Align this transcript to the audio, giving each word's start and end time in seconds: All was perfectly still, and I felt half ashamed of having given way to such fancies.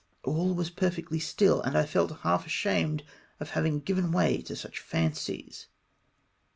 All 0.23 0.55
was 0.55 0.71
perfectly 0.71 1.19
still, 1.19 1.61
and 1.61 1.77
I 1.77 1.85
felt 1.85 2.21
half 2.21 2.47
ashamed 2.47 3.03
of 3.39 3.51
having 3.51 3.81
given 3.81 4.11
way 4.11 4.41
to 4.41 4.55
such 4.55 4.79
fancies. 4.79 5.67